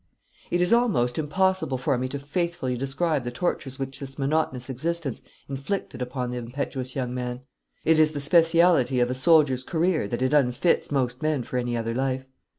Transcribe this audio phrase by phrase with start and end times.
[0.49, 5.21] It is almost impossible for me to faithfully describe the tortures which this monotonous existence
[5.47, 7.41] inflicted upon the impetuous young man.
[7.85, 11.77] It is the speciality of a soldier's career that it unfits most men for any
[11.77, 12.25] other life.